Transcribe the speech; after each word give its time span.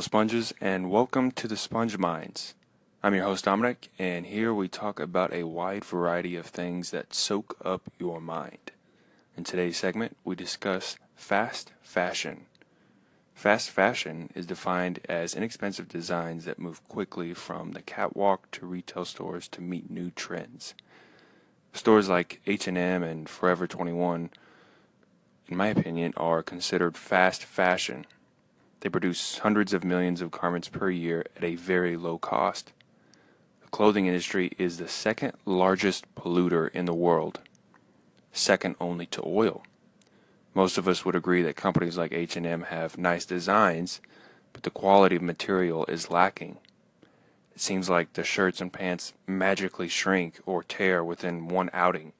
sponges, 0.00 0.54
and 0.60 0.90
welcome 0.90 1.32
to 1.32 1.48
the 1.48 1.56
Sponge 1.56 1.98
Minds. 1.98 2.54
I'm 3.02 3.14
your 3.14 3.24
host 3.24 3.44
Dominic, 3.46 3.88
and 3.98 4.26
here 4.26 4.54
we 4.54 4.68
talk 4.68 5.00
about 5.00 5.32
a 5.32 5.42
wide 5.42 5.84
variety 5.84 6.36
of 6.36 6.46
things 6.46 6.92
that 6.92 7.12
soak 7.12 7.56
up 7.64 7.82
your 7.98 8.20
mind. 8.20 8.70
In 9.36 9.42
today's 9.42 9.76
segment, 9.76 10.16
we 10.24 10.36
discuss 10.36 10.96
fast 11.16 11.72
fashion. 11.82 12.46
Fast 13.34 13.70
fashion 13.70 14.30
is 14.36 14.46
defined 14.46 15.00
as 15.08 15.34
inexpensive 15.34 15.88
designs 15.88 16.44
that 16.44 16.60
move 16.60 16.86
quickly 16.88 17.34
from 17.34 17.72
the 17.72 17.82
catwalk 17.82 18.50
to 18.52 18.66
retail 18.66 19.04
stores 19.04 19.48
to 19.48 19.60
meet 19.60 19.90
new 19.90 20.10
trends. 20.10 20.74
Stores 21.72 22.08
like 22.08 22.40
H&M 22.46 23.02
and 23.02 23.28
Forever 23.28 23.66
21, 23.66 24.30
in 25.48 25.56
my 25.56 25.66
opinion, 25.66 26.14
are 26.16 26.42
considered 26.42 26.96
fast 26.96 27.44
fashion 27.44 28.06
they 28.82 28.88
produce 28.88 29.38
hundreds 29.38 29.72
of 29.72 29.84
millions 29.84 30.20
of 30.20 30.32
garments 30.32 30.68
per 30.68 30.90
year 30.90 31.24
at 31.36 31.44
a 31.44 31.54
very 31.54 31.96
low 31.96 32.18
cost. 32.18 32.72
The 33.60 33.68
clothing 33.68 34.06
industry 34.06 34.50
is 34.58 34.76
the 34.76 34.88
second 34.88 35.34
largest 35.46 36.12
polluter 36.16 36.68
in 36.68 36.86
the 36.86 36.92
world, 36.92 37.40
second 38.32 38.74
only 38.80 39.06
to 39.06 39.22
oil. 39.24 39.62
Most 40.52 40.78
of 40.78 40.88
us 40.88 41.04
would 41.04 41.14
agree 41.14 41.42
that 41.42 41.54
companies 41.54 41.96
like 41.96 42.12
H&M 42.12 42.62
have 42.62 42.98
nice 42.98 43.24
designs, 43.24 44.00
but 44.52 44.64
the 44.64 44.70
quality 44.70 45.14
of 45.14 45.22
material 45.22 45.86
is 45.86 46.10
lacking. 46.10 46.58
It 47.54 47.60
seems 47.60 47.88
like 47.88 48.14
the 48.14 48.24
shirts 48.24 48.60
and 48.60 48.72
pants 48.72 49.12
magically 49.28 49.88
shrink 49.88 50.40
or 50.44 50.64
tear 50.64 51.04
within 51.04 51.46
one 51.46 51.70
outing. 51.72 52.14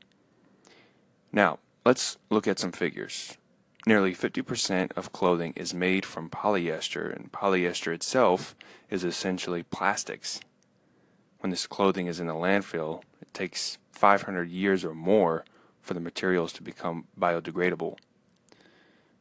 Now, 1.33 1.59
let's 1.85 2.19
look 2.31 2.47
at 2.47 2.61
some 2.61 2.73
figures. 2.73 3.37
Nearly 3.85 4.15
50% 4.15 4.93
of 4.97 5.13
clothing 5.13 5.53
is 5.57 5.75
made 5.75 6.07
from 6.07 6.31
polyester, 6.31 7.15
and 7.15 7.33
polyester 7.33 7.93
itself 7.93 8.55
is 8.91 9.03
essentially 9.03 9.65
plastics. 9.65 10.41
When 11.41 11.51
this 11.51 11.67
clothing 11.67 12.07
is 12.07 12.21
in 12.21 12.29
the 12.29 12.35
landfill, 12.35 13.03
it 13.21 13.35
takes 13.35 13.79
500 13.91 14.49
years 14.49 14.85
or 14.85 14.95
more 14.95 15.45
for 15.81 15.95
the 15.95 16.01
materials 16.01 16.53
to 16.53 16.63
become 16.63 17.09
biodegradable. 17.19 17.97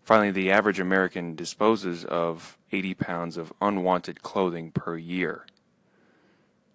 Finally, 0.03 0.31
the 0.31 0.51
average 0.51 0.79
American 0.79 1.35
disposes 1.35 2.05
of 2.05 2.59
80 2.71 2.93
pounds 2.93 3.37
of 3.37 3.53
unwanted 3.61 4.21
clothing 4.21 4.71
per 4.71 4.95
year. 4.95 5.47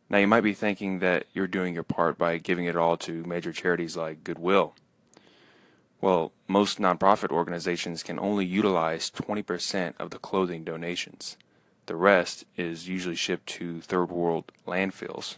Now, 0.08 0.18
you 0.18 0.26
might 0.26 0.42
be 0.42 0.54
thinking 0.54 0.98
that 1.00 1.26
you're 1.32 1.46
doing 1.46 1.74
your 1.74 1.82
part 1.84 2.18
by 2.18 2.38
giving 2.38 2.64
it 2.64 2.76
all 2.76 2.96
to 2.98 3.24
major 3.24 3.52
charities 3.52 3.96
like 3.96 4.24
Goodwill. 4.24 4.74
Well, 6.00 6.32
most 6.46 6.78
nonprofit 6.78 7.30
organizations 7.30 8.02
can 8.02 8.18
only 8.18 8.44
utilize 8.44 9.10
20% 9.10 9.94
of 9.98 10.10
the 10.10 10.18
clothing 10.18 10.62
donations. 10.62 11.36
The 11.86 11.96
rest 11.96 12.44
is 12.56 12.88
usually 12.88 13.16
shipped 13.16 13.46
to 13.46 13.80
third 13.80 14.10
world 14.10 14.52
landfills. 14.66 15.36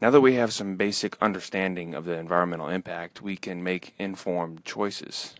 Now 0.00 0.10
that 0.10 0.20
we 0.20 0.34
have 0.34 0.52
some 0.52 0.76
basic 0.76 1.16
understanding 1.22 1.94
of 1.94 2.04
the 2.04 2.18
environmental 2.18 2.68
impact, 2.68 3.22
we 3.22 3.36
can 3.36 3.62
make 3.62 3.94
informed 3.98 4.64
choices. 4.64 5.34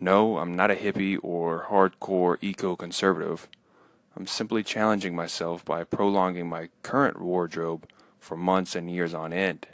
No, 0.00 0.38
I'm 0.38 0.56
not 0.56 0.70
a 0.70 0.76
hippie 0.76 1.18
or 1.22 1.66
hardcore 1.70 2.38
eco 2.40 2.74
conservative. 2.74 3.48
I'm 4.16 4.26
simply 4.26 4.62
challenging 4.62 5.14
myself 5.14 5.64
by 5.64 5.84
prolonging 5.84 6.48
my 6.48 6.70
current 6.82 7.20
wardrobe 7.20 7.86
for 8.18 8.36
months 8.36 8.74
and 8.74 8.90
years 8.90 9.12
on 9.12 9.32
end. 9.32 9.66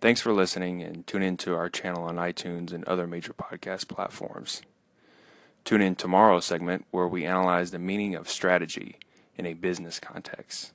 Thanks 0.00 0.22
for 0.22 0.32
listening 0.32 0.80
and 0.82 1.06
tune 1.06 1.22
in 1.22 1.36
to 1.38 1.54
our 1.54 1.68
channel 1.68 2.04
on 2.04 2.16
iTunes 2.16 2.72
and 2.72 2.84
other 2.84 3.06
major 3.06 3.34
podcast 3.34 3.86
platforms. 3.86 4.62
Tune 5.62 5.82
in 5.82 5.94
tomorrow's 5.94 6.46
segment 6.46 6.86
where 6.90 7.06
we 7.06 7.26
analyze 7.26 7.70
the 7.70 7.78
meaning 7.78 8.14
of 8.14 8.26
strategy 8.26 8.96
in 9.36 9.44
a 9.44 9.52
business 9.52 10.00
context. 10.00 10.72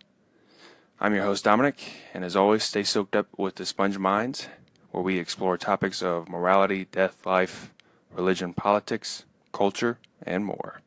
I'm 1.00 1.16
your 1.16 1.24
host 1.24 1.44
Dominic, 1.44 1.78
and 2.13 2.24
as 2.24 2.36
always, 2.36 2.63
stay 2.63 2.84
soaked 2.84 3.16
up 3.16 3.25
with 3.36 3.56
the 3.56 3.66
Sponge 3.66 3.97
Minds, 3.97 4.47
where 4.91 5.02
we 5.02 5.18
explore 5.18 5.57
topics 5.57 6.03
of 6.03 6.30
morality, 6.30 6.86
death, 6.92 7.25
life, 7.25 7.74
religion, 8.13 8.53
politics, 8.53 9.25
culture, 9.52 9.97
and 10.22 10.46
more. 10.46 10.81